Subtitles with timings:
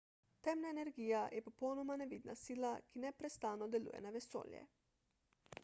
[0.45, 4.67] temna energija je popolnoma nevidna sila ki neprestano deluje na vesolje